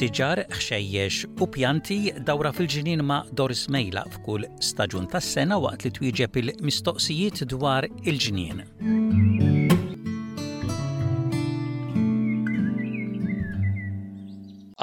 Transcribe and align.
siġar, 0.00 0.40
xejjex 0.64 1.16
u 1.44 1.46
pjanti 1.52 1.96
dawra 2.28 2.50
fil-ġinin 2.56 3.02
ma' 3.08 3.18
Doris 3.36 3.66
Mejla 3.74 4.04
f'kull 4.14 4.46
staġun 4.68 5.08
tas-sena 5.12 5.58
waqt 5.64 5.82
li 5.84 5.90
twieġeb 5.96 6.38
il-mistoqsijiet 6.40 7.42
dwar 7.52 7.84
il 8.08 8.20
ġinin 8.26 8.62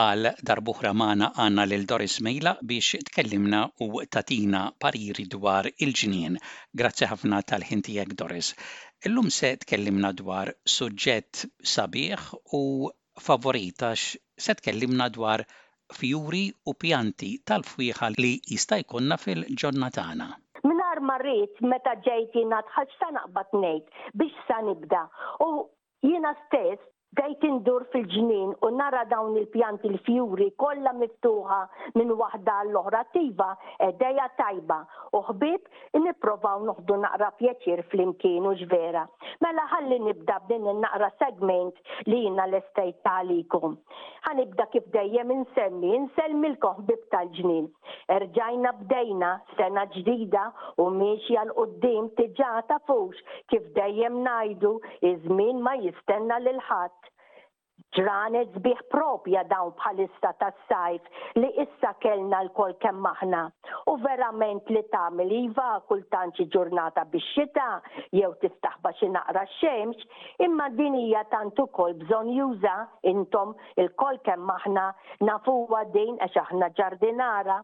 Għal 0.06 0.30
darbuħra 0.52 0.94
maħna 1.02 1.32
għanna 1.46 1.66
lil 1.74 1.88
Doris 1.94 2.20
Mejla 2.28 2.54
biex 2.74 3.02
tkellimna 3.10 3.64
u 3.88 3.90
tatina 4.18 4.62
pariri 4.86 5.26
dwar 5.34 5.72
il 5.88 5.96
ġinin 6.04 6.38
Grazzi 6.82 7.10
ħafna 7.14 7.42
tal-ħintijek 7.54 8.14
Doris. 8.22 8.54
Illum 9.10 9.34
se 9.40 9.56
tkellimna 9.66 10.14
dwar 10.22 10.54
suġġett 10.78 11.48
sabiħ 11.74 12.30
u 12.62 12.64
favorita 13.20 13.94
se 13.96 14.54
tkellimna 14.56 15.10
dwar 15.18 15.44
fjuri 16.00 16.44
u 16.70 16.74
pjanti 16.82 17.30
tal-fwieħa 17.48 18.10
li 18.18 18.32
jista' 18.54 18.80
jkollna 18.84 19.18
fil-ġonnatana. 19.24 20.28
Minar 20.68 21.02
marrit 21.12 21.62
meta 21.74 21.94
ġejti 22.10 22.46
nadħax 22.54 23.00
sa 23.04 23.12
naqbad 23.20 23.56
ngħid 23.64 23.90
biex 24.24 24.46
sa 24.50 24.60
nibda 24.70 25.04
u 25.48 25.50
jiena 26.08 26.34
stess 26.46 26.94
Dejt 27.16 27.40
indur 27.48 27.86
fil-ġnien 27.94 28.50
u 28.66 28.68
nara 28.78 29.04
dawn 29.10 29.38
il-pjanti 29.40 29.88
l-fjuri 29.90 30.48
kollha 30.64 30.92
miftuħa 30.98 31.60
minn 31.96 32.12
waħda 32.22 32.56
l-oħra 32.66 33.00
tiva 33.16 33.48
edeja 33.88 34.26
tajba 34.42 34.78
u 35.18 35.22
ħbib 35.30 35.70
nipprovaw 36.04 36.66
noħdu 36.72 36.98
naqra 37.06 37.30
pjaċir 37.40 37.82
fl-imkien 37.86 38.46
u 38.50 38.52
ġvera. 38.64 39.06
Mela 39.46 39.64
ħalli 39.72 40.02
nibda 40.10 40.36
b'din 40.50 40.68
naqra 40.84 41.10
segment 41.24 41.80
li 42.12 42.20
jina 42.26 42.46
l 42.52 42.60
estajt 42.60 43.00
talikum. 43.08 43.78
Ħanibda 44.28 44.68
kif 44.76 44.92
dejjem 44.98 45.32
insemmi, 45.40 45.94
insemmi 46.02 46.52
l-koħbib 46.52 47.08
tal-ġnien. 47.16 47.72
Erġajna 48.20 48.76
bdejna 48.84 49.32
sena 49.56 49.88
ġdida 49.96 50.46
u 50.84 50.92
miexja 51.00 51.48
għal 51.48 51.56
qoddim 51.62 52.12
tiġata 52.20 52.82
fux 52.88 53.24
kif 53.54 53.66
dejjem 53.80 54.22
najdu 54.28 54.76
iż-żmien 55.14 55.64
ma 55.70 55.78
jistenna 55.88 56.42
lil 56.44 56.62
ħadd 56.70 57.07
ġranet 57.96 58.52
zbiħ 58.58 58.82
propja 58.94 59.42
dawn 59.52 59.70
bħalista 59.82 60.32
tas 60.42 60.56
sajf 60.72 61.38
li 61.40 61.50
issa 61.64 61.92
kellna 62.06 62.42
l-kol 62.46 62.74
kemm 62.84 63.00
maħna. 63.06 63.44
U 63.92 63.98
verament 64.04 64.70
li 64.76 64.82
tagħmel 64.92 65.32
iva 65.40 65.68
kultant 65.90 66.36
xi 66.38 66.48
ġurnata 66.56 67.06
bix-xita 67.14 67.68
jew 68.20 68.34
tistaħba 68.44 68.92
xi 69.00 69.12
naqra 69.16 69.46
xemx, 69.60 70.06
imma 70.48 70.70
din 70.78 71.00
hija 71.06 71.24
tant 71.34 71.60
ukoll 71.64 71.96
bżonn 72.04 72.34
juża 72.36 72.76
intom 73.14 73.56
il-kol 73.84 74.20
kemm 74.28 74.46
maħna 74.52 74.88
nafuwa 75.32 75.86
din 75.96 76.18
għax 76.20 76.42
aħna 76.46 76.72
ġardinara. 76.80 77.62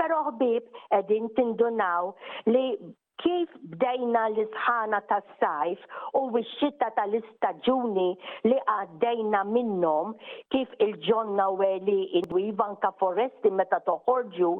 Però 0.00 0.22
ħbib 0.30 0.70
qegħdin 0.88 1.30
tindunaw 1.36 2.14
li 2.52 2.66
kif 3.22 3.48
bdejna 3.72 4.22
l-isħana 4.32 4.98
tas 5.10 5.24
sajf 5.42 5.82
u 6.18 6.22
x-xitta 6.40 6.88
tal-istaġuni 6.96 8.08
li 8.50 8.56
għaddejna 8.72 9.42
minnom 9.52 10.12
kif 10.54 10.72
il-ġonna 10.86 11.46
u 11.52 11.56
li 11.88 11.98
id-wivan 12.20 12.76
ka 12.84 12.90
foresti 13.00 13.52
meta 13.60 13.80
toħorġu 13.88 14.50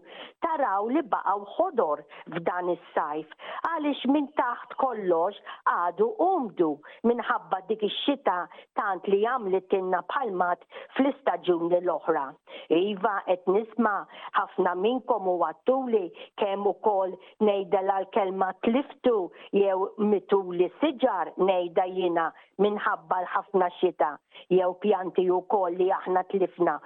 taraw 0.46 0.88
li 0.92 1.04
baqaw 1.14 1.44
ħodor 1.56 2.04
f'dan 2.36 2.72
is-sajf 2.76 3.36
għalix 3.72 4.06
minn 4.14 4.30
taħt 4.40 4.76
kollox 4.82 5.40
għadu 5.74 6.10
umdu 6.30 6.70
minħabba 7.12 7.60
dik 7.72 7.84
ix-xita 7.90 8.38
tant 8.80 9.12
li 9.12 9.22
għamlet 9.34 9.78
inna 9.82 10.02
palmat 10.12 10.64
fl-istaġuni 10.96 11.82
l-oħra. 11.82 12.26
Iva 12.74 13.14
qed 13.26 13.44
nisma 13.46 13.90
ħafna 14.36 14.72
minkom 14.82 15.28
u 15.32 15.36
għattuli 15.48 16.00
kemm 16.42 16.66
ukoll 16.70 17.12
nejda 17.48 17.80
l-kelma 17.86 18.48
tliftu 18.66 19.14
jew 19.60 19.78
mituli 20.14 20.68
siġar 20.80 21.30
ngħidha 21.38 21.86
jiena 21.98 22.26
minħabba 22.66 23.20
l-ħafna 23.22 23.70
xita 23.78 24.12
jew 24.58 24.72
pjanti 24.82 25.28
wkoll 25.38 25.78
li 25.82 25.90
aħna 26.00 26.24
tlifna. 26.32 26.78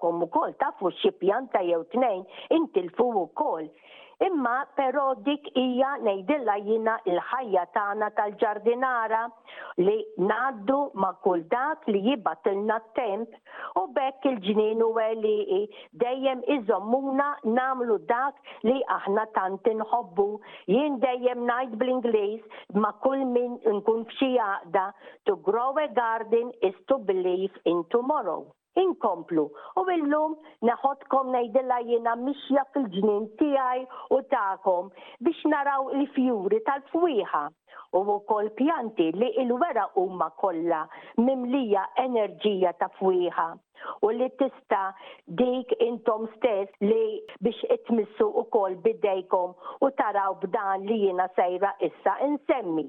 kom 0.00 0.20
u 0.22 0.26
ukoll 0.28 0.54
tafu 0.60 0.90
xi 1.00 1.10
pjanta 1.24 1.64
jew 1.70 1.84
tnejn 1.92 2.90
u 3.06 3.06
wkoll. 3.22 3.68
Imma 4.24 4.52
però 4.78 5.02
dik 5.24 5.48
hija 5.62 5.88
ngħidilha 6.02 6.52
jina 6.68 6.92
il-ħajja 7.14 7.64
tagħna 7.74 8.06
tal-ġardinara 8.20 9.18
li 9.86 9.96
ngħaddu 10.28 10.78
ma' 11.02 11.10
kull 11.26 11.42
dak 11.54 11.84
li 11.92 12.00
jibatilna 12.06 12.78
t-temp 12.86 13.36
u 13.82 13.82
bekk 13.98 14.30
il-ġnien 14.32 14.80
u 14.86 14.88
li 15.24 15.58
dejjem 16.04 16.46
iżommuna 16.56 17.28
namlu 17.60 17.98
dak 18.14 18.40
li 18.70 18.78
aħna 18.96 19.26
tant 19.36 19.70
inħobbu. 19.74 20.28
Jien 20.74 20.96
dejjem 21.06 21.44
ngħid 21.52 21.78
bl-Ingliż 21.78 22.60
ma' 22.82 22.94
kull 23.04 23.28
min 23.36 23.60
nkun 23.76 24.06
f'xi 24.14 24.32
to 25.28 25.36
grow 25.50 25.76
a 25.86 25.88
garden 26.02 26.50
is 26.70 26.82
to 26.86 26.96
believe 26.98 27.54
in 27.64 27.84
tomorrow 27.98 28.46
inkomplu. 28.80 29.44
U 29.80 29.84
millum 29.88 30.34
naħodkom 30.68 31.30
najdilla 31.34 31.78
jena 31.90 32.14
mixja 32.24 32.64
fil-ġnien 32.74 33.26
tiegħi 33.40 33.84
u 34.16 34.20
tagħkom 34.34 34.90
biex 35.28 35.50
naraw 35.52 35.88
il-fjuri 35.98 36.60
tal-fwieħa 36.68 37.44
u 37.96 38.02
wkoll 38.16 38.50
pjanti 38.58 39.08
li 39.16 39.30
il-wera 39.42 39.86
huma 40.00 40.28
kollha 40.42 40.82
mimlija 41.24 41.86
enerġija 42.04 42.72
ta' 42.80 42.90
fwiħa. 43.00 43.48
u 44.06 44.08
li 44.18 44.26
tista 44.40 44.82
dik 45.38 45.72
intom 45.88 46.26
stess 46.36 46.72
li 46.84 47.20
biex 47.44 47.68
itmissu 47.76 48.28
kol 48.52 48.74
bidejkom 48.84 49.52
u 49.84 49.90
taraw 50.00 50.34
b'dan 50.42 50.86
li 50.88 50.96
jiena 51.06 51.28
sejra 51.36 51.74
issa 51.88 52.16
insemmi. 52.28 52.86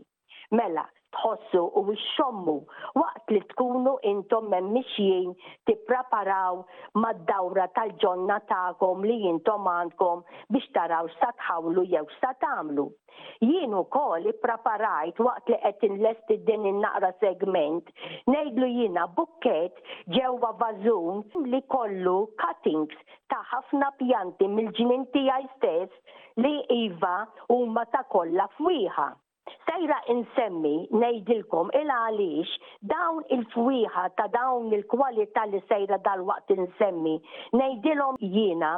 Mela, 0.51 0.85
tħossu 1.21 1.61
u 1.81 1.93
xommu 2.15 2.53
waqt 3.01 3.33
li 3.35 3.39
tkunu 3.53 3.93
intom 4.11 4.49
memmixjien 4.53 5.31
tippreparaw 5.69 6.59
mad-dawra 7.03 7.65
tal-ġonna 7.77 8.37
ta'kom 8.51 9.03
li 9.09 9.15
jintom 9.25 9.67
għandkom 9.71 10.21
biex 10.55 10.69
taraw 10.79 11.09
satħawlu 11.17 11.85
jew 11.93 12.03
sa 12.19 12.33
Jienu 12.39 12.87
Jien 13.47 13.73
ukoll 13.79 14.27
preparajt 14.43 15.19
waqt 15.25 15.49
li 15.53 15.57
qed 15.63 15.85
inlesti 15.89 16.37
din 16.47 16.65
in-naqra 16.71 17.11
segment 17.23 17.89
ngħidlu 18.33 18.67
jiena 18.75 19.07
bukket 19.17 19.81
ġewwa 20.17 20.51
vażun 20.61 21.23
li 21.51 21.61
kollu 21.73 22.17
cuttings 22.43 22.97
ta' 23.31 23.41
ħafna 23.53 23.89
pjanti 24.01 24.49
mill-ġinin 24.57 25.07
tiegħi 25.17 25.49
stess 25.55 26.19
li 26.43 26.53
iva 26.83 27.15
huma 27.55 27.87
ta' 27.93 28.05
kollha 28.13 28.49
fwieħa 28.59 29.09
Sejra 29.67 29.97
insemmi 30.13 30.75
nejdilkom 31.03 31.69
il 31.75 31.91
għaliex 31.93 32.55
dawn 32.91 33.19
il-fwiħa 33.35 34.03
ta' 34.17 34.27
dawn 34.33 34.71
il-kwalità 34.75 35.43
li 35.51 35.59
sejra 35.69 35.97
dal-waqt 36.07 36.53
insemmi 36.55 37.13
nejdilom 37.61 38.19
jiena 38.35 38.71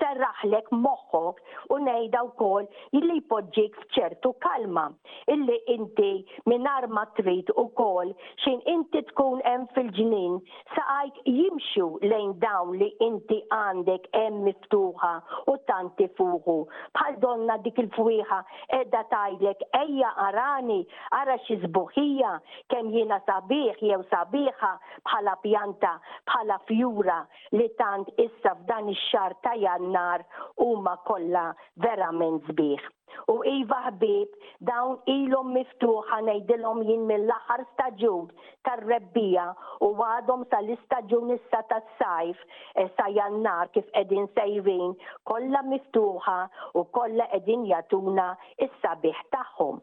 serraħlek 0.00 0.72
moħħok 0.86 1.70
u 1.76 1.80
nejda 1.86 2.22
u 2.28 2.32
kol 2.40 2.68
illi 2.98 3.18
podġik 3.30 3.76
fċertu 3.94 4.32
kalma 4.44 4.86
illi 5.34 5.58
inti 5.76 6.10
minar 6.50 6.86
ma 6.90 7.04
trid 7.18 7.52
u 7.56 7.66
kol 7.78 8.12
xin 8.44 8.60
inti 8.74 9.02
tkun 9.12 9.42
hemm 9.46 9.68
fil-ġnin 9.76 10.38
saqajk 10.74 11.22
jimxu 11.30 11.86
lejn 12.12 12.34
dawn 12.42 12.74
li 12.82 12.90
inti 13.08 13.40
għandek 13.58 14.10
hemm 14.18 14.42
miftuħa 14.50 15.12
u 15.54 15.58
tanti 15.70 16.08
fuħu 16.18 16.58
bħal 16.98 17.20
donna 17.26 17.60
dik 17.66 17.80
il-fwiħa 17.86 18.42
edda 18.80 19.04
tajlek 19.14 19.62
ejja 19.84 20.01
ħajja 20.02 20.26
arani, 20.26 20.76
ara 21.16 21.36
xi 21.46 21.56
żbuħija 21.62 22.30
kemm 22.74 22.90
jiena 22.94 23.18
sabiħ 23.26 23.78
jew 23.86 24.02
sabiħa 24.10 24.70
bħala 25.06 25.34
pjanta, 25.44 25.94
bħala 26.26 26.58
fjura 26.66 27.20
li 27.54 27.68
tant 27.78 28.08
issa 28.26 28.56
f'dan 28.62 28.90
ix-xar 28.94 29.36
ta' 29.46 29.54
jannar 29.62 30.24
huma 30.58 30.96
kollha 31.06 31.46
verament 31.78 32.42
sbieħ. 32.50 32.82
U 33.28 33.42
Iva 33.44 33.76
ħbib 33.84 34.32
dawn 34.68 34.94
ilhom 35.12 35.50
miftuħa 35.54 36.18
ngħidilhom 36.24 36.80
jien 36.88 37.02
mill-aħħar 37.10 37.62
staġun 37.74 38.30
tar-rebbija 38.64 39.44
u 39.86 39.90
għadhom 40.06 40.46
sal-istaġun 40.48 41.34
issa 41.36 41.60
tas-sajf 41.70 42.40
eh, 42.40 42.88
sa 42.96 43.06
jannar 43.12 43.68
kif 43.76 43.86
qegħdin 43.92 44.26
sejrin 44.34 44.96
kollha 45.28 45.60
miftuħa 45.74 46.38
u 46.74 46.86
kollha 46.96 47.28
qegħdin 47.36 47.68
jatuna 47.70 48.32
is-sabiħ 48.56 49.24
tagħhom. 49.36 49.82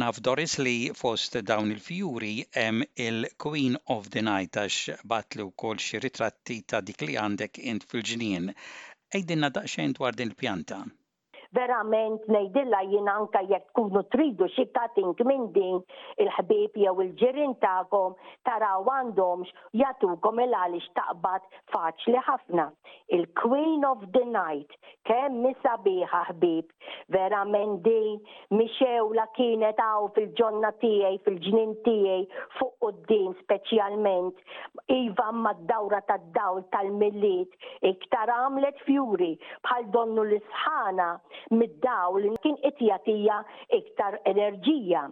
Naf 0.00 0.18
Doris 0.26 0.54
li 0.66 0.70
fost 1.00 1.36
dawn 1.50 1.68
il-fjuri 1.74 2.30
em 2.62 2.80
il-Queen 3.04 3.76
of 3.96 4.08
the 4.16 4.22
Night 4.28 4.58
għax 4.62 4.96
batlu 5.12 5.46
kol 5.64 5.78
xi 5.86 6.00
ritratti 6.06 6.56
ta' 6.72 6.82
dik 6.90 7.06
li 7.06 7.16
għandek 7.26 7.62
int 7.74 7.88
fil-ġnien. 7.92 8.50
Ejdinna 9.20 9.52
daqsxejn 9.60 9.94
dwar 10.00 10.22
din 10.22 10.32
il-pjanta 10.32 10.82
verament 11.54 12.20
nejdilla 12.34 12.80
jien 12.90 13.08
anka 13.08 13.40
jekk 13.50 13.68
tkunu 13.70 14.02
tridu 14.12 14.48
xi 14.56 14.64
cutting 14.76 15.14
minn 15.28 15.46
din 15.54 15.78
il-ħbieb 16.24 16.76
jew 16.82 16.94
il-ġirien 17.04 17.54
tagħkom 17.62 18.16
taraw 18.48 18.88
għandhomx 18.94 19.52
jagħtukom 19.82 20.42
il-għaliex 20.44 20.90
taqbad 20.98 21.46
faċli 21.74 22.20
ħafna. 22.28 22.66
Il-Queen 23.14 23.84
of 23.88 24.02
the 24.16 24.24
Night 24.34 24.74
kemm 25.08 25.46
sabiħa 25.62 26.24
ħbieb 26.32 27.14
verament 27.16 27.80
din 27.86 28.18
mixewla 28.60 29.28
kienet 29.38 29.80
hawn 29.86 30.10
fil-ġonna 30.18 30.72
tiegħi 30.82 31.22
fil-ġnien 31.28 31.76
tiegħi 31.86 32.44
fuq 32.58 32.74
quddiem 32.84 33.36
speċjalment 33.44 34.42
iva 34.98 35.30
mad-dawra 35.46 36.02
tad-dawl 36.10 36.64
tal-milliet 36.74 37.54
iktar 37.92 38.32
għamlet 38.38 38.82
fjuri 38.88 39.32
bħal 39.68 39.88
donnu 39.94 40.26
l-isħana 40.26 41.12
mid-dawl 41.52 42.22
kien 42.44 42.56
qed 42.64 42.80
jagħtija 42.88 43.38
iktar 43.80 44.20
enerġija. 44.30 45.08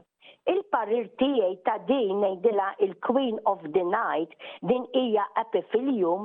Il-parir 0.50 1.06
tiegħi 1.20 1.56
ta' 1.67 1.76
din 1.87 2.17
ngħidilha 2.19 2.69
il-Queen 2.84 3.37
of 3.46 3.61
the 3.76 3.82
Night 3.87 4.32
din 4.67 4.87
hija 4.99 5.23
epifilium 5.38 6.25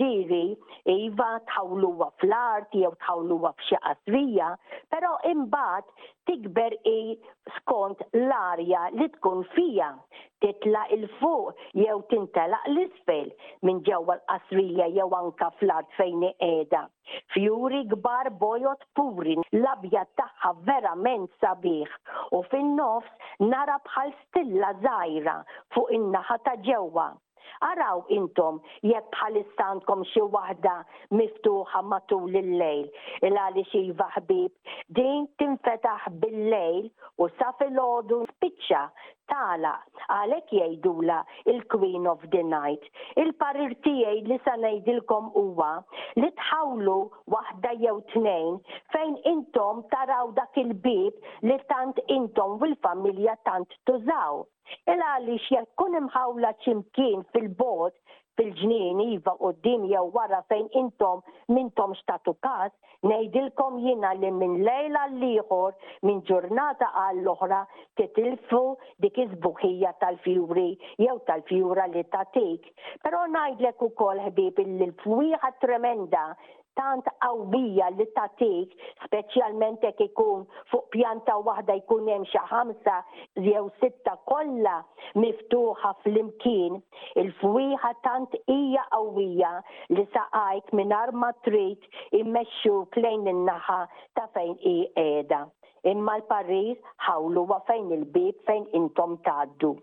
diri 0.00 0.54
iva 0.94 1.30
tħawluha 1.48 2.10
fl-art 2.20 2.76
jew 2.76 2.90
tħawluwa 3.04 3.54
f'xi 3.56 3.78
pero 4.04 4.56
però 4.94 5.12
imbagħad 5.30 5.84
tikber 6.28 6.76
i 6.92 7.16
skont 7.60 8.02
l-arja 8.12 8.86
li 8.98 9.08
tkun 9.16 9.44
fija 9.54 9.94
titla 10.42 10.82
il-fuq 10.96 11.58
jew 11.82 11.96
tintelaq 12.12 12.66
l-isfel 12.72 13.30
minn 13.66 13.80
ġewwa 13.88 14.16
l-qasrija 14.18 14.86
jew 14.96 15.06
anka 15.20 15.48
fl-art 15.60 15.90
fejn 15.98 16.26
qiegħda. 16.42 16.82
Fjuri 17.34 17.80
kbar 17.92 18.30
bojot 18.42 18.84
puri 18.98 19.36
l-abja 19.60 20.02
tagħha 20.20 20.52
verament 20.70 21.30
sabiħ 21.44 21.96
u 22.38 22.42
fin-nofs 22.52 23.32
nara 23.54 23.78
bħal 23.88 24.12
stilla 24.24 24.72
żgħira 24.84 25.38
fuq 25.76 25.96
in-naħa 25.98 26.36
ta' 26.48 26.58
ġewwa. 26.68 27.08
Araw 27.66 28.02
intom 28.14 28.58
jekk 28.86 29.14
għandkom 29.64 30.02
xi 30.12 30.20
waħda 30.34 30.74
miftuħa 31.18 31.80
matul 31.92 32.34
il-lejl. 32.42 32.84
Il-għali 33.26 33.64
xi 33.72 33.80
iva 33.88 34.06
ħbib, 34.18 34.52
din 35.00 35.26
tinfetaħ 35.42 36.06
bil-lejl 36.22 36.86
u 37.18 37.28
sa 37.40 37.50
il-ħodu 37.66 38.20
spiċċa 38.36 38.84
tala, 39.30 39.72
għalek 40.14 40.52
jgħidula 40.56 41.18
il-Queen 41.52 42.06
of 42.12 42.24
the 42.32 42.42
Night. 42.50 42.84
Il-parir 43.20 43.74
tijaj 43.84 44.16
li 44.30 44.38
sanajdilkom 44.46 45.28
uwa 45.42 45.70
li 46.20 46.30
tħawlu 46.40 46.96
wahda 47.34 47.74
jew 47.82 47.96
tnejn 48.14 48.58
fejn 48.94 49.16
intom 49.34 49.84
taraw 49.94 50.32
dak 50.40 50.58
il-bib 50.62 51.48
li 51.50 51.58
tant 51.72 52.00
intom 52.18 52.56
u 52.64 52.70
l-familja 52.72 53.36
tant 53.48 53.78
tużaw. 53.88 54.42
Il 54.92 55.00
għalix 55.10 55.48
jekkun 55.54 55.94
imħawla 56.02 56.52
ċimkien 56.64 57.22
fil-bot 57.32 57.94
fil-ġnien 58.38 59.00
iva 59.14 59.32
u 59.42 59.50
d 59.64 59.72
jew 59.90 60.04
wara 60.16 60.38
fejn 60.52 60.68
intom 60.80 61.22
mintom 61.56 61.94
xtatu 62.00 62.34
kas, 62.46 62.70
nejdilkom 63.10 63.78
jina 63.84 64.12
li 64.20 64.30
minn 64.38 64.54
lejla 64.68 65.02
l-liħor, 65.10 65.74
minn 66.06 66.22
ġurnata 66.28 66.90
għall-oħra 67.02 67.60
titilfu 67.98 68.62
dik 69.04 69.18
izbuħija 69.26 69.92
tal-fjuri 70.04 70.68
jew 71.04 71.18
tal-fjura 71.30 71.88
li 71.96 72.04
tatik. 72.14 72.70
Pero 73.02 73.24
najdlek 73.34 73.82
u 73.82 73.90
kol 74.02 74.22
ħbib 74.28 74.62
il 74.66 74.94
fwiħa 75.02 75.52
tremenda 75.64 76.28
tant 76.78 77.02
qawwija 77.24 77.86
li 77.98 78.04
tatik, 78.16 78.74
speċjalment 79.06 79.82
jekk 79.86 80.02
ikun 80.06 80.44
fuq 80.70 80.84
pjanta 80.94 81.34
waħda 81.48 81.76
jkun 81.80 82.10
hemm 82.12 82.26
xi 82.32 82.42
ħamsa 82.52 82.94
jew 83.46 83.64
sitta 83.80 84.14
kollha 84.30 84.76
miftuħa 85.24 85.90
fl-imkien, 86.04 86.78
il-fwieħa 87.22 87.90
tant 88.06 88.38
hija 88.56 88.86
qawwija 88.94 89.52
li 89.96 90.06
saqajk 90.14 90.72
mingħajr 90.82 91.14
ma 91.22 91.32
trid 91.48 91.90
immexxuk 92.22 93.02
lejn 93.02 93.26
in-naħa 93.34 93.80
ta' 94.18 94.28
fejn 94.38 94.56
hi 94.62 94.76
qiegħda. 94.94 95.42
Imma 95.94 96.16
l-Parriż 96.20 96.96
ħawlu 97.08 97.46
fejn 97.72 97.92
il-bib 97.98 98.46
fejn 98.46 98.70
intom 98.82 99.18
tgħaddu. 99.26 99.74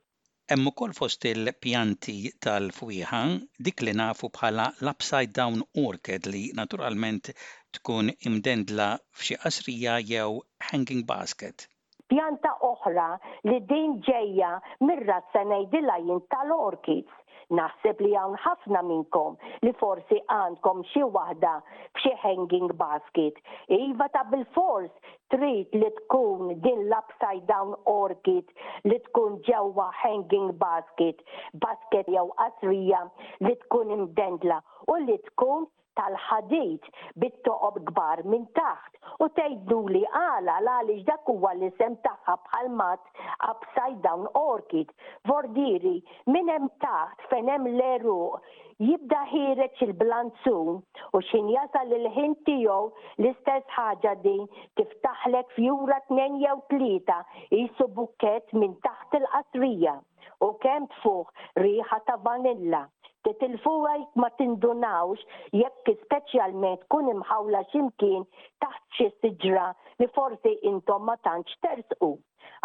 Hemm 0.51 0.68
ukoll 0.69 0.92
fost 0.95 1.24
il-pjanti 1.27 2.13
tal-fwieħa 2.45 3.21
dik 3.68 3.81
li 3.88 3.94
nafu 4.01 4.27
bħala 4.36 4.65
l-upside 4.83 5.31
down 5.39 5.63
orchid 5.83 6.30
li 6.33 6.42
naturalment 6.59 7.31
tkun 7.80 8.12
imdendla 8.31 8.88
f'xi 9.21 9.39
qasrija 9.45 9.95
jew 10.12 10.27
hanging 10.68 11.01
basket. 11.13 11.65
Pjanta 12.13 12.51
oħra 12.71 13.07
li 13.50 13.57
din 13.74 13.97
ġejja 14.12 14.51
mir-razza 14.89 15.47
ngħidilha 15.50 15.97
jien 16.06 16.21
tal-orchids 16.36 17.24
Naħseb 17.53 18.00
li 18.01 18.13
hawn 18.19 18.36
ħafna 18.44 18.80
minnkom 18.88 19.38
li 19.65 19.74
forsi 19.81 20.18
għandkom 20.36 20.80
xi 20.92 21.03
waħda 21.18 21.51
f'xi 21.62 22.13
hanging 22.24 22.71
basket. 22.81 23.38
Iva 23.77 24.07
ta' 24.15 24.24
bil-fors 24.31 25.12
trid 25.33 25.75
li 25.77 25.92
tkun 26.00 26.56
din 26.65 26.83
l-upside 26.88 27.45
down 27.51 27.75
orchid 27.94 28.50
li 28.89 29.00
tkun 29.09 29.38
ġewwa 29.50 29.89
hanging 30.01 30.51
basket, 30.65 31.21
basket 31.68 32.09
jew 32.18 32.25
qasrija 32.42 33.03
li 33.47 33.56
tkun 33.65 33.95
imdendla 34.00 34.59
u 34.95 35.00
li 35.07 35.19
tkun 35.30 35.69
tal-ħadit 36.00 36.86
bit-toqob 37.24 37.81
gbar 37.89 38.21
minn 38.31 38.45
taħt 38.59 39.25
u 39.25 39.30
tgħidu 39.39 39.80
li 39.94 40.01
għala 40.21 40.56
għaliex 40.62 41.06
dak 41.09 41.31
huwa 41.33 41.53
l-isem 41.56 41.95
tagħha 42.07 42.36
bħal 42.47 42.69
mat 42.80 43.21
upside 43.50 44.00
down 44.06 44.27
orchid. 44.42 44.92
Vordiri 45.31 45.95
minn 46.36 46.51
hemm 46.56 46.69
taħt 46.86 47.25
fejn 47.31 47.51
hemm 47.56 47.71
l-eruq 47.74 48.56
jibda 48.88 49.21
ħireċ 49.31 49.86
il-blanzun 49.88 50.74
u 50.81 51.24
xin 51.30 51.50
jasal 51.56 51.95
il-ħin 52.00 52.36
l-istess 52.56 53.77
ħaġa 53.77 54.15
din 54.27 54.44
tiftaħlek 54.80 55.56
fjura 55.57 56.01
tnejn 56.09 56.39
jew 56.44 56.57
tlieta 56.74 57.21
jisu 57.51 57.88
bukket 57.97 58.51
minn 58.62 58.75
taħt 58.89 59.21
il-qasrija 59.24 59.95
u 60.44 60.51
kemm 60.65 60.89
tfuħ 61.00 61.31
riħa 61.63 62.00
ta' 62.12 62.19
vanilla 62.27 62.83
titilfuha 63.25 63.94
ma 64.22 64.30
tindunawx 64.38 65.19
jekk 65.60 65.92
speċjalment 66.06 66.86
kun 66.94 67.10
imħawla 67.16 67.63
ximkien 67.74 68.24
taħt 68.63 69.00
xi 69.00 69.07
siġra 69.22 69.69
li 70.00 70.07
forsi 70.16 70.54
intom 70.72 71.07
ma 71.10 71.18
tantx 71.25 71.57
tersqu. 71.66 72.13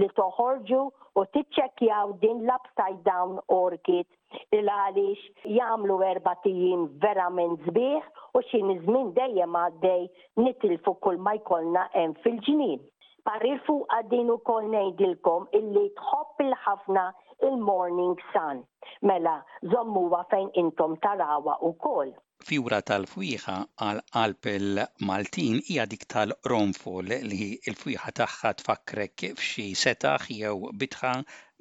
li 0.00 0.08
toħorġu 0.18 0.80
u 1.20 1.24
tiċċekkjaw 1.34 2.14
din 2.22 2.40
l-upside 2.46 3.02
down 3.06 3.36
orchid 3.56 4.06
il 4.56 4.70
għaliex 4.76 5.52
jagħmlu 5.58 5.98
erba' 6.10 6.38
tijin 6.46 6.86
verament 7.02 7.60
sbieħ 7.68 8.38
u 8.38 8.44
xi 8.48 8.62
żmien 8.84 9.12
dejjem 9.18 9.58
għaddej 9.64 10.06
nitilfu 10.46 10.94
kull 11.04 11.20
ma 11.26 11.36
jkollna 11.42 11.88
hemm 11.96 12.16
fil-ġnien. 12.24 12.80
Parir 13.22 13.60
fuq 13.62 13.84
għaddin 13.94 14.32
u 14.34 14.40
kol 14.42 14.64
nejdilkom 14.72 15.44
illi 15.54 15.84
tħobb 15.98 16.40
il-ħafna 16.42 17.04
il-morning 17.48 18.16
sun. 18.32 18.56
Mela, 19.08 19.34
zommuwa 19.72 20.20
fejn 20.30 20.48
intom 20.62 20.92
tarawa 21.04 21.54
u 21.68 21.70
kol. 21.84 22.12
Fjura 22.48 22.80
tal-fwiħa 22.90 23.56
għal 23.86 24.02
qalb 24.16 24.50
il-Maltin 24.52 25.60
hija 25.68 25.86
dik 25.92 26.06
tal-ronfol 26.14 27.12
li 27.32 27.48
l-fwiħa 27.74 28.14
tagħha 28.22 28.54
tfakrek 28.62 29.28
f'xi 29.38 29.68
setaħ 29.84 30.30
jew 30.40 30.70
bitħa 30.84 31.14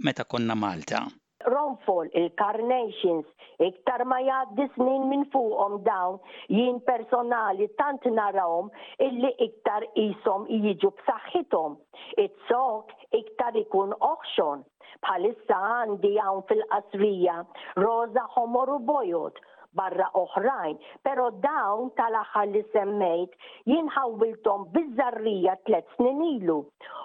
meta 0.10 0.30
konna 0.34 0.58
Malta. 0.66 1.06
Ronfol, 1.45 2.10
il-Carnations, 2.13 3.25
iktar 3.62 4.03
ma 4.05 4.19
jaddi 4.21 4.65
snin 4.75 5.07
minn 5.10 5.25
fuqhom 5.33 5.79
dawn 5.86 6.17
jien 6.50 6.79
personali 6.86 7.67
tant 7.77 8.03
narawm 8.15 8.69
illi 9.07 9.31
iktar 9.45 9.86
isom 10.03 10.48
jiġu 10.65 10.91
b'saħħithom. 11.00 11.77
It-sok 12.25 12.93
iktar 13.21 13.57
ikun 13.63 13.95
oħxon. 14.12 14.65
Bħalissa 15.05 15.57
għandi 15.75 16.15
hawn 16.21 16.43
fil-qasrija 16.50 17.39
Rosa 17.86 18.27
Homoru 18.38 18.79
Bojot, 18.91 19.39
barra 19.78 20.10
oħrajn. 20.20 20.78
Pero 21.06 21.30
dawn 21.44 21.92
tal-aħħar 21.98 22.50
li 22.51 22.63
semmejt 22.74 23.36
jinħawiltom 23.74 24.68
bizzarrija 24.75 25.56
tlet 25.68 25.88
snin 25.98 26.22
ilu. 26.38 26.60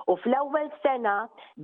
U 0.06 0.14
fl-ewwel 0.22 0.68
sena 0.84 1.14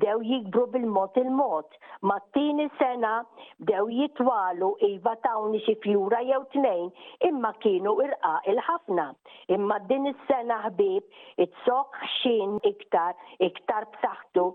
dew 0.05 0.21
jikbru 0.27 0.65
bil-mod 0.75 1.17
il-mod. 1.23 1.69
Ma 2.09 2.17
tieni 2.35 2.67
sena 2.79 3.21
dew 3.69 3.87
jitwalu 3.95 4.73
iva 4.91 5.15
tawni 5.23 5.61
xi 5.67 5.77
fjura 5.85 6.23
jew 6.27 6.41
tnejn 6.55 6.91
imma 7.31 7.53
kienu 7.63 7.95
irqa 8.05 8.37
il-ħafna. 8.53 9.09
Imma 9.57 9.79
din 9.91 10.11
is-sena 10.11 10.61
ħbib 10.67 11.45
it 11.45 11.55
soq 11.67 11.99
xin 12.19 12.57
iktar, 12.73 13.15
iktar 13.51 13.87
b'saħħtu 13.97 14.47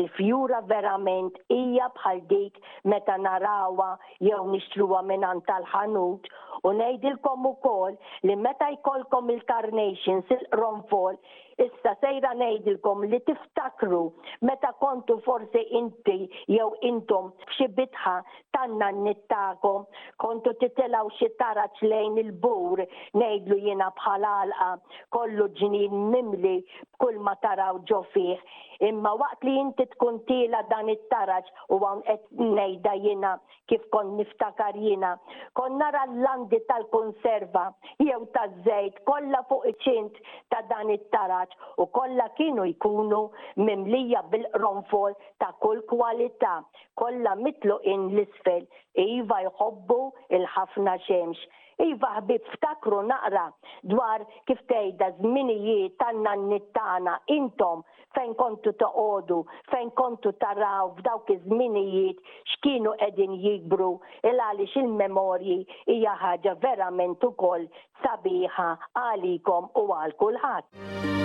il-fjura 0.00 0.62
verament 0.70 1.38
hija 1.54 1.90
bħal 2.00 2.22
dik 2.30 2.58
meta 2.90 3.16
narawa 3.18 3.92
jew 4.20 4.42
nixtruha 4.56 5.04
minn 5.06 5.24
tal 5.46 5.64
ħanu 5.70 5.95
minut 5.96 5.96
u 5.96 7.48
u 7.48 7.54
kol 7.54 7.96
li 8.24 8.36
meta 8.36 8.68
jkolkom 8.76 9.30
il-carnations 9.30 10.30
il-ronfol 10.36 11.16
Issa 11.56 11.94
sejra 12.02 12.34
ngħidilkom 12.36 13.04
li 13.10 13.16
tiftakru 13.28 14.00
meta 14.48 14.74
kontu 14.82 15.14
forsi 15.24 15.62
inti 15.78 16.16
jew 16.52 16.66
intom 16.88 17.30
f'xi 17.46 17.68
bitħa 17.78 18.12
tanna 18.56 18.90
nittakom 18.96 19.86
kontu 20.24 20.52
titelaw 20.60 21.08
xi 21.16 21.30
taraċ 21.40 21.80
lejn 21.88 22.20
il-bur 22.26 22.84
ngħidlu 23.16 23.56
jiena 23.64 23.88
bħalalqa 24.02 24.68
kollu 25.16 25.48
ġinin 25.62 25.96
mimli 26.12 26.58
kull 27.00 27.16
ma 27.28 27.32
taraw 27.44 27.80
ġo 27.88 28.02
fih. 28.12 28.36
Imma 28.84 29.14
waqt 29.16 29.44
li 29.48 29.54
inti 29.56 29.86
tkun 29.94 30.18
tila 30.28 30.58
dan 30.68 30.90
it-taraċ 30.92 31.46
u 31.72 31.78
għan 31.80 32.02
qed 32.10 32.24
nejda 32.58 32.92
jina 33.00 33.30
kif 33.72 33.84
kon 33.94 34.10
niftakar 34.18 34.76
jina. 34.76 35.14
Kon 35.56 35.78
nara 35.80 36.02
l-landi 36.10 36.60
tal-konserva 36.68 37.70
jew 38.04 38.20
taż-żejt 38.36 39.00
kollha 39.08 39.40
fuq 39.48 39.70
iċint 39.72 40.20
ta' 40.52 40.60
dan 40.68 40.92
it-taraċ 40.92 41.45
monitoraġġ 41.46 41.74
u 41.76 41.84
kollha 41.92 42.26
kienu 42.38 42.64
jkunu 42.72 43.18
mimlija 43.60 44.22
bil-qronfol 44.32 45.12
ta' 45.40 45.50
kull 45.60 45.82
kwalità, 45.90 46.54
kollha 46.96 47.34
mitlu 47.36 47.76
in 47.84 48.08
l-isfel, 48.14 48.64
iva 48.96 49.42
jħobbu 49.44 49.98
il-ħafna 50.38 50.94
xemx. 51.04 51.42
Iva 51.86 52.08
ħbib 52.16 52.46
ftakru 52.54 53.02
naqra 53.04 53.42
dwar 53.90 54.22
kif 54.48 54.62
tgħidda 54.70 55.10
żminijiet 55.18 55.98
tan-nannit 56.00 56.70
tagħna 56.78 57.18
intom 57.36 57.82
fejn 58.16 58.32
kontu 58.40 58.72
toqodu, 58.80 59.42
fejn 59.68 59.90
kontu 60.00 60.32
taraw 60.40 60.88
f'dawk 60.96 61.34
iż-żminijiet 61.34 62.24
x'kienu 62.54 62.96
qegħdin 63.04 63.36
jikbru 63.44 63.90
il 64.30 64.40
għaliex 64.46 64.80
il-memorji 64.86 65.58
hija 65.86 66.16
ħaġa 66.24 66.56
verament 66.64 67.28
ukoll 67.28 67.68
sabiħa 68.06 68.72
għalikom 69.04 69.68
u 69.76 69.86
għal 70.00 70.16
kulħadd. 70.24 71.15